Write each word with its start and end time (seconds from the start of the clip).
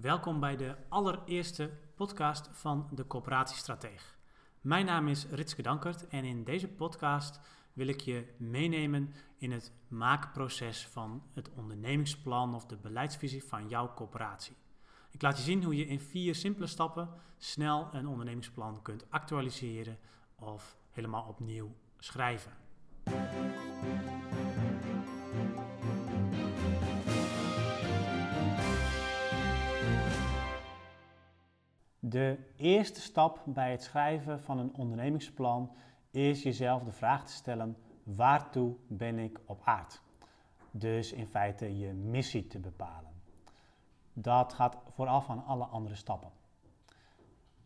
Welkom 0.00 0.40
bij 0.40 0.56
de 0.56 0.76
allereerste 0.88 1.70
podcast 1.94 2.48
van 2.52 2.88
de 2.94 3.06
Coöperatiestrateeg. 3.06 4.18
Mijn 4.60 4.86
naam 4.86 5.08
is 5.08 5.26
Ritske 5.30 5.62
Dankert 5.62 6.08
en 6.08 6.24
in 6.24 6.44
deze 6.44 6.68
podcast 6.68 7.40
wil 7.72 7.86
ik 7.86 8.00
je 8.00 8.26
meenemen 8.36 9.14
in 9.36 9.52
het 9.52 9.72
maakproces 9.88 10.86
van 10.86 11.22
het 11.34 11.50
ondernemingsplan 11.50 12.54
of 12.54 12.66
de 12.66 12.76
beleidsvisie 12.76 13.44
van 13.44 13.68
jouw 13.68 13.94
coöperatie. 13.94 14.56
Ik 15.10 15.22
laat 15.22 15.36
je 15.36 15.42
zien 15.42 15.64
hoe 15.64 15.76
je 15.76 15.86
in 15.86 16.00
vier 16.00 16.34
simpele 16.34 16.66
stappen 16.66 17.08
snel 17.38 17.88
een 17.92 18.06
ondernemingsplan 18.06 18.82
kunt 18.82 19.10
actualiseren 19.10 19.98
of 20.34 20.76
helemaal 20.90 21.24
opnieuw 21.28 21.74
schrijven. 21.98 22.52
De 32.10 32.38
eerste 32.56 33.00
stap 33.00 33.42
bij 33.44 33.70
het 33.70 33.82
schrijven 33.82 34.40
van 34.40 34.58
een 34.58 34.74
ondernemingsplan 34.74 35.72
is 36.10 36.42
jezelf 36.42 36.82
de 36.82 36.92
vraag 36.92 37.26
te 37.26 37.32
stellen: 37.32 37.76
waartoe 38.02 38.74
ben 38.86 39.18
ik 39.18 39.40
op 39.46 39.60
aard? 39.64 40.02
Dus 40.70 41.12
in 41.12 41.26
feite 41.26 41.78
je 41.78 41.92
missie 41.92 42.46
te 42.46 42.58
bepalen. 42.58 43.10
Dat 44.12 44.52
gaat 44.52 44.76
vooraf 44.88 45.24
van 45.24 45.44
alle 45.44 45.64
andere 45.64 45.94
stappen. 45.94 46.30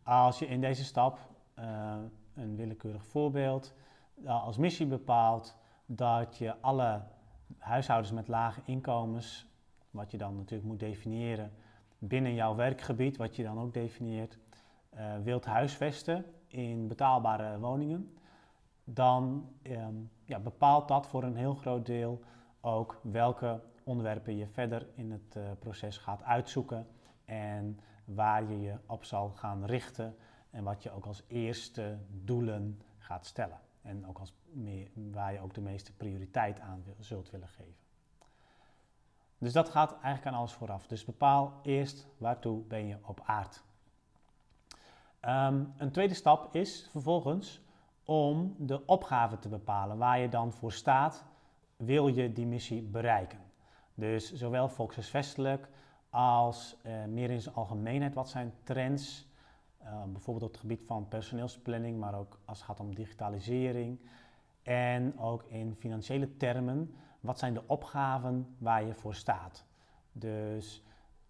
Als 0.03 0.39
je 0.39 0.47
in 0.47 0.61
deze 0.61 0.83
stap, 0.83 1.19
uh, 1.59 1.95
een 2.33 2.55
willekeurig 2.55 3.05
voorbeeld, 3.05 3.73
als 4.25 4.57
missie 4.57 4.85
bepaalt 4.85 5.55
dat 5.85 6.37
je 6.37 6.61
alle 6.61 7.01
huishoudens 7.57 8.11
met 8.11 8.27
lage 8.27 8.61
inkomens, 8.65 9.47
wat 9.91 10.11
je 10.11 10.17
dan 10.17 10.35
natuurlijk 10.35 10.69
moet 10.69 10.79
definiëren, 10.79 11.51
binnen 11.97 12.33
jouw 12.33 12.55
werkgebied, 12.55 13.17
wat 13.17 13.35
je 13.35 13.43
dan 13.43 13.59
ook 13.59 13.73
definieert, 13.73 14.37
uh, 14.93 15.17
wilt 15.23 15.45
huisvesten 15.45 16.25
in 16.47 16.87
betaalbare 16.87 17.59
woningen, 17.59 18.17
dan 18.83 19.49
um, 19.63 20.11
ja, 20.25 20.39
bepaalt 20.39 20.87
dat 20.87 21.07
voor 21.07 21.23
een 21.23 21.35
heel 21.35 21.55
groot 21.55 21.85
deel 21.85 22.21
ook 22.61 22.99
welke 23.03 23.61
onderwerpen 23.83 24.37
je 24.37 24.47
verder 24.47 24.87
in 24.93 25.11
het 25.11 25.35
uh, 25.35 25.43
proces 25.59 25.97
gaat 25.97 26.23
uitzoeken 26.23 26.87
en 27.25 27.79
waar 28.05 28.51
je 28.51 28.59
je 28.61 28.77
op 28.85 29.03
zal 29.03 29.29
gaan 29.29 29.65
richten 29.65 30.15
en 30.49 30.63
wat 30.63 30.83
je 30.83 30.91
ook 30.91 31.05
als 31.05 31.23
eerste 31.27 31.97
doelen 32.09 32.81
gaat 32.97 33.25
stellen. 33.25 33.59
En 33.81 34.07
ook 34.07 34.19
als 34.19 34.33
meer, 34.43 34.89
waar 34.93 35.33
je 35.33 35.39
ook 35.39 35.53
de 35.53 35.61
meeste 35.61 35.93
prioriteit 35.93 36.59
aan 36.59 36.83
wil, 36.83 36.95
zult 36.99 37.29
willen 37.29 37.47
geven. 37.47 37.84
Dus 39.45 39.53
dat 39.53 39.69
gaat 39.69 39.91
eigenlijk 39.91 40.25
aan 40.25 40.39
alles 40.39 40.53
vooraf. 40.53 40.87
Dus 40.87 41.05
bepaal 41.05 41.59
eerst 41.61 42.07
waartoe 42.17 42.61
ben 42.61 42.87
je 42.87 42.97
op 43.01 43.21
aard. 43.25 43.63
Um, 45.21 45.73
een 45.77 45.91
tweede 45.91 46.13
stap 46.13 46.55
is 46.55 46.87
vervolgens 46.91 47.61
om 48.03 48.55
de 48.57 48.85
opgave 48.85 49.39
te 49.39 49.49
bepalen 49.49 49.97
waar 49.97 50.19
je 50.19 50.29
dan 50.29 50.51
voor 50.51 50.71
staat, 50.71 51.25
wil 51.77 52.07
je 52.07 52.33
die 52.33 52.45
missie 52.45 52.81
bereiken. 52.81 53.39
Dus 53.93 54.33
zowel 54.33 54.69
volkshuisvestelijk 54.69 55.69
als 56.09 56.77
uh, 56.85 57.05
meer 57.05 57.29
in 57.29 57.41
zijn 57.41 57.55
algemeenheid, 57.55 58.13
wat 58.13 58.29
zijn 58.29 58.53
trends, 58.63 59.27
uh, 59.83 60.03
bijvoorbeeld 60.03 60.45
op 60.45 60.51
het 60.51 60.61
gebied 60.61 60.83
van 60.85 61.07
personeelsplanning, 61.07 61.99
maar 61.99 62.15
ook 62.15 62.39
als 62.45 62.57
het 62.57 62.67
gaat 62.67 62.79
om 62.79 62.95
digitalisering. 62.95 63.99
En 64.63 65.19
ook 65.19 65.43
in 65.43 65.75
financiële 65.75 66.37
termen, 66.37 66.95
wat 67.25 67.39
zijn 67.39 67.53
de 67.53 67.63
opgaven 67.67 68.55
waar 68.57 68.85
je 68.85 68.93
voor 68.93 69.15
staat? 69.15 69.65
Dus 70.11 70.83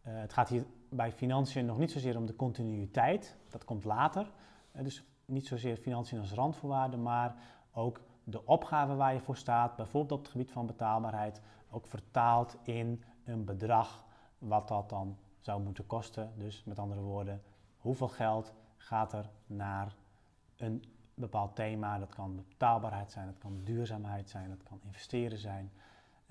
uh, 0.07 0.13
het 0.19 0.33
gaat 0.33 0.49
hier 0.49 0.65
bij 0.89 1.11
financiën 1.11 1.65
nog 1.65 1.77
niet 1.77 1.91
zozeer 1.91 2.17
om 2.17 2.25
de 2.25 2.35
continuïteit, 2.35 3.37
dat 3.49 3.65
komt 3.65 3.83
later. 3.83 4.31
Uh, 4.75 4.83
dus 4.83 5.03
niet 5.25 5.47
zozeer 5.47 5.77
financiën 5.77 6.19
als 6.19 6.33
randvoorwaarde, 6.33 6.97
maar 6.97 7.35
ook 7.71 8.01
de 8.23 8.45
opgave 8.45 8.95
waar 8.95 9.13
je 9.13 9.19
voor 9.19 9.37
staat, 9.37 9.75
bijvoorbeeld 9.75 10.11
op 10.11 10.19
het 10.19 10.31
gebied 10.31 10.51
van 10.51 10.65
betaalbaarheid, 10.65 11.41
ook 11.69 11.87
vertaald 11.87 12.57
in 12.63 13.03
een 13.23 13.45
bedrag 13.45 14.05
wat 14.37 14.67
dat 14.67 14.89
dan 14.89 15.17
zou 15.39 15.61
moeten 15.61 15.87
kosten. 15.87 16.33
Dus 16.37 16.63
met 16.63 16.79
andere 16.79 17.01
woorden, 17.01 17.41
hoeveel 17.77 18.07
geld 18.07 18.53
gaat 18.77 19.13
er 19.13 19.29
naar 19.45 19.95
een 20.57 20.83
bepaald 21.15 21.55
thema. 21.55 21.97
Dat 21.97 22.13
kan 22.13 22.35
betaalbaarheid 22.35 23.11
zijn, 23.11 23.25
dat 23.25 23.37
kan 23.37 23.63
duurzaamheid 23.63 24.29
zijn, 24.29 24.49
dat 24.49 24.63
kan 24.63 24.79
investeren 24.83 25.37
zijn. 25.37 25.71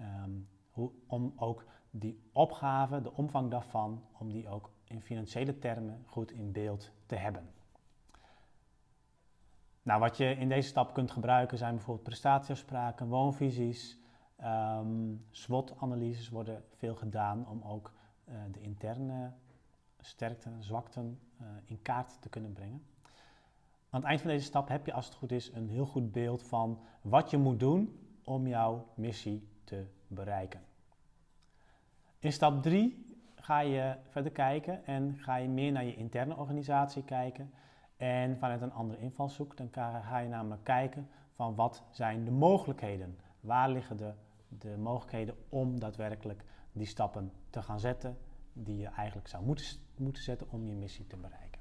Um, 0.00 0.48
hoe, 0.70 0.90
om 1.06 1.32
ook 1.36 1.64
die 1.90 2.20
opgave, 2.32 3.02
de 3.02 3.12
omvang 3.12 3.50
daarvan, 3.50 4.04
om 4.18 4.32
die 4.32 4.48
ook 4.48 4.70
in 4.84 5.02
financiële 5.02 5.58
termen 5.58 6.02
goed 6.06 6.30
in 6.30 6.52
beeld 6.52 6.92
te 7.06 7.14
hebben. 7.16 7.52
Nou, 9.82 10.00
wat 10.00 10.16
je 10.16 10.36
in 10.36 10.48
deze 10.48 10.68
stap 10.68 10.94
kunt 10.94 11.10
gebruiken 11.10 11.58
zijn 11.58 11.74
bijvoorbeeld 11.74 12.06
prestatieafspraken, 12.06 13.08
woonvisies, 13.08 13.98
um, 14.42 15.26
SWOT-analyses 15.30 16.28
worden 16.28 16.64
veel 16.76 16.94
gedaan 16.94 17.48
om 17.48 17.62
ook 17.62 17.92
uh, 18.28 18.34
de 18.50 18.60
interne 18.60 19.32
sterkten, 20.00 20.62
zwakten 20.62 21.20
uh, 21.40 21.46
in 21.64 21.82
kaart 21.82 22.22
te 22.22 22.28
kunnen 22.28 22.52
brengen. 22.52 22.84
Aan 23.94 24.00
het 24.00 24.08
eind 24.08 24.20
van 24.20 24.30
deze 24.30 24.44
stap 24.44 24.68
heb 24.68 24.86
je, 24.86 24.92
als 24.92 25.06
het 25.06 25.14
goed 25.14 25.32
is, 25.32 25.52
een 25.52 25.68
heel 25.68 25.86
goed 25.86 26.12
beeld 26.12 26.42
van 26.42 26.78
wat 27.00 27.30
je 27.30 27.36
moet 27.36 27.60
doen 27.60 27.98
om 28.24 28.46
jouw 28.46 28.86
missie 28.94 29.48
te 29.64 29.86
bereiken. 30.06 30.60
In 32.18 32.32
stap 32.32 32.62
3 32.62 33.16
ga 33.34 33.60
je 33.60 33.96
verder 34.08 34.32
kijken 34.32 34.86
en 34.86 35.16
ga 35.16 35.36
je 35.36 35.48
meer 35.48 35.72
naar 35.72 35.84
je 35.84 35.96
interne 35.96 36.36
organisatie 36.36 37.04
kijken. 37.04 37.52
En 37.96 38.38
vanuit 38.38 38.62
een 38.62 38.72
andere 38.72 39.00
invalshoek, 39.00 39.56
dan 39.56 39.68
ga 40.02 40.18
je 40.18 40.28
namelijk 40.28 40.64
kijken 40.64 41.08
van 41.34 41.54
wat 41.54 41.84
zijn 41.90 42.24
de 42.24 42.30
mogelijkheden? 42.30 43.18
Waar 43.40 43.70
liggen 43.70 43.96
de, 43.96 44.12
de 44.48 44.76
mogelijkheden 44.76 45.34
om 45.48 45.80
daadwerkelijk 45.80 46.44
die 46.72 46.86
stappen 46.86 47.32
te 47.50 47.62
gaan 47.62 47.80
zetten 47.80 48.18
die 48.52 48.76
je 48.76 48.88
eigenlijk 48.88 49.28
zou 49.28 49.44
moeten, 49.44 49.66
moeten 49.96 50.22
zetten 50.22 50.46
om 50.50 50.66
je 50.66 50.74
missie 50.74 51.06
te 51.06 51.16
bereiken. 51.16 51.53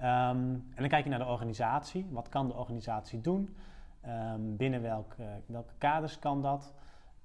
Um, 0.00 0.04
en 0.04 0.74
dan 0.76 0.88
kijk 0.88 1.04
je 1.04 1.10
naar 1.10 1.18
de 1.18 1.24
organisatie. 1.24 2.06
Wat 2.10 2.28
kan 2.28 2.46
de 2.46 2.54
organisatie 2.54 3.20
doen? 3.20 3.56
Um, 4.06 4.56
binnen 4.56 4.82
welke, 4.82 5.42
welke 5.46 5.72
kaders 5.78 6.18
kan 6.18 6.42
dat? 6.42 6.74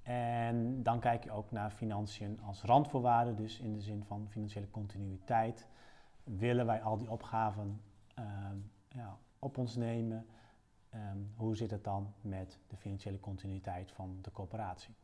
En 0.01 0.83
dan 0.83 0.99
kijk 0.99 1.23
je 1.23 1.31
ook 1.31 1.51
naar 1.51 1.71
financiën 1.71 2.39
als 2.45 2.63
randvoorwaarde, 2.63 3.35
dus 3.35 3.59
in 3.59 3.73
de 3.73 3.81
zin 3.81 4.03
van 4.03 4.27
financiële 4.29 4.69
continuïteit. 4.69 5.67
Willen 6.23 6.65
wij 6.65 6.81
al 6.81 6.97
die 6.97 7.11
opgaven 7.11 7.81
um, 8.19 8.71
ja, 8.87 9.17
op 9.39 9.57
ons 9.57 9.75
nemen? 9.75 10.25
Hoe 11.35 11.55
zit 11.55 11.71
het 11.71 11.83
dan 11.83 12.13
met 12.21 12.59
de 12.67 12.77
financiële 12.77 13.19
continuïteit 13.19 13.91
van 13.91 14.17
de 14.21 14.31
corporatie? 14.31 14.95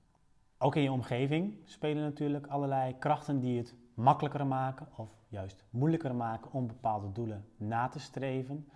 Ook 0.58 0.76
in 0.76 0.82
je 0.82 0.92
omgeving 0.92 1.58
spelen 1.64 2.04
natuurlijk 2.04 2.48
allerlei 2.48 2.98
krachten 2.98 3.40
die 3.40 3.58
het 3.58 3.76
makkelijker 4.00 4.48
maken 4.48 4.88
of 4.96 5.10
juist 5.28 5.64
moeilijker 5.70 6.16
maken 6.16 6.52
om 6.52 6.68
bepaalde 6.68 7.12
doelen 7.12 7.46
na 7.58 7.88
te 7.88 8.00
streven. 8.00 8.70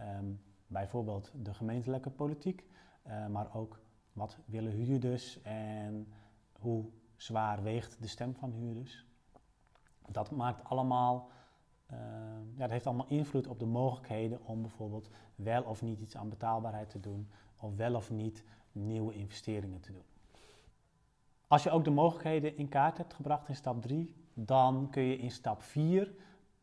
Um, 0.00 0.40
bijvoorbeeld 0.66 1.32
de 1.34 1.54
gemeentelijke 1.54 2.10
politiek, 2.10 2.64
uh, 3.06 3.26
maar 3.26 3.54
ook 3.54 3.80
wat 4.12 4.38
willen 4.44 4.72
huurders 4.72 5.42
en 5.42 6.12
hoe 6.60 6.84
zwaar 7.16 7.62
weegt 7.62 8.02
de 8.02 8.06
stem 8.06 8.34
van 8.34 8.52
huurders. 8.52 9.06
Dat 10.08 10.30
maakt 10.30 10.64
allemaal, 10.64 11.30
uh, 11.92 11.98
ja, 12.54 12.58
dat 12.58 12.70
heeft 12.70 12.86
allemaal 12.86 13.08
invloed 13.08 13.46
op 13.46 13.58
de 13.58 13.66
mogelijkheden 13.66 14.44
om 14.44 14.62
bijvoorbeeld 14.62 15.10
wel 15.34 15.62
of 15.62 15.82
niet 15.82 16.00
iets 16.00 16.16
aan 16.16 16.28
betaalbaarheid 16.28 16.90
te 16.90 17.00
doen 17.00 17.30
of 17.56 17.76
wel 17.76 17.94
of 17.94 18.10
niet 18.10 18.44
nieuwe 18.72 19.14
investeringen 19.14 19.80
te 19.80 19.92
doen. 19.92 20.15
Als 21.48 21.62
je 21.62 21.70
ook 21.70 21.84
de 21.84 21.90
mogelijkheden 21.90 22.56
in 22.56 22.68
kaart 22.68 22.98
hebt 22.98 23.14
gebracht 23.14 23.48
in 23.48 23.56
stap 23.56 23.82
3, 23.82 24.14
dan 24.34 24.90
kun 24.90 25.02
je 25.02 25.18
in 25.18 25.30
stap 25.30 25.62
4 25.62 26.14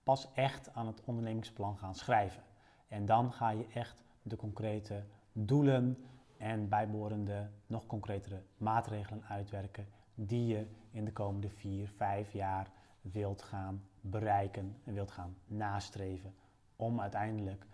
pas 0.03 0.33
echt 0.33 0.74
aan 0.74 0.88
het 0.88 1.01
ondernemingsplan 1.06 1.77
gaan 1.77 1.95
schrijven. 1.95 2.44
En 2.88 3.06
dan 3.06 3.33
ga 3.33 3.50
je 3.50 3.68
echt 3.74 4.03
de 4.21 4.35
concrete 4.35 5.03
doelen 5.31 5.97
en 6.38 6.69
bijbehorende 6.69 7.50
nog 7.68 7.85
concretere 7.85 8.44
maatregelen 8.57 9.24
uitwerken 9.24 9.88
die 10.15 10.45
je 10.47 10.68
in 10.91 11.06
de 11.06 11.13
komende 11.13 11.50
4, 11.50 11.88
5 11.88 12.31
jaar 12.31 12.71
wilt 13.01 13.41
gaan 13.41 13.83
bereiken 14.01 14.75
en 14.83 14.94
wilt 14.94 15.12
gaan 15.12 15.35
nastreven 15.45 16.35
om 16.75 17.01
uiteindelijk 17.01 17.65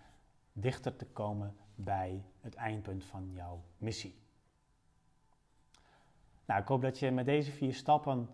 dichter 0.54 0.96
te 0.96 1.06
komen 1.06 1.56
bij 1.76 2.24
het 2.42 2.56
eindpunt 2.56 3.06
van 3.06 3.32
jouw 3.34 3.64
missie. 3.78 4.16
Nou, 6.50 6.62
ik 6.62 6.68
hoop 6.68 6.82
dat 6.82 7.00
je 7.00 7.12
met 7.12 7.26
deze 7.26 7.52
vier 7.52 7.74
stappen 7.74 8.30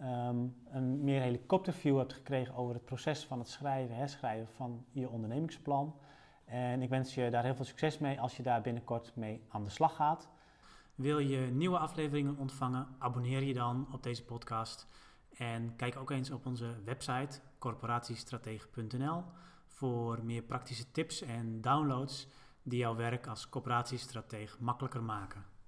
um, 0.00 0.56
een 0.70 1.04
meer 1.04 1.20
helikopterview 1.20 1.98
hebt 1.98 2.12
gekregen 2.12 2.54
over 2.54 2.74
het 2.74 2.84
proces 2.84 3.24
van 3.24 3.38
het 3.38 3.48
schrijven, 3.48 3.96
herschrijven 3.96 4.54
van 4.54 4.84
je 4.90 5.08
ondernemingsplan. 5.08 5.94
En 6.44 6.82
ik 6.82 6.88
wens 6.88 7.14
je 7.14 7.30
daar 7.30 7.44
heel 7.44 7.54
veel 7.54 7.64
succes 7.64 7.98
mee 7.98 8.20
als 8.20 8.36
je 8.36 8.42
daar 8.42 8.60
binnenkort 8.60 9.16
mee 9.16 9.44
aan 9.48 9.64
de 9.64 9.70
slag 9.70 9.94
gaat. 9.94 10.28
Wil 10.94 11.18
je 11.18 11.38
nieuwe 11.38 11.78
afleveringen 11.78 12.36
ontvangen? 12.36 12.86
Abonneer 12.98 13.42
je 13.42 13.54
dan 13.54 13.88
op 13.92 14.02
deze 14.02 14.24
podcast. 14.24 14.86
En 15.36 15.76
kijk 15.76 15.96
ook 15.96 16.10
eens 16.10 16.30
op 16.30 16.46
onze 16.46 16.74
website 16.84 17.40
corporatiestratege.nl 17.58 19.22
voor 19.66 20.24
meer 20.24 20.42
praktische 20.42 20.90
tips 20.90 21.22
en 21.22 21.60
downloads 21.60 22.28
die 22.62 22.78
jouw 22.78 22.96
werk 22.96 23.26
als 23.26 23.48
coöperatiestratege 23.48 24.56
makkelijker 24.60 25.02
maken. 25.02 25.58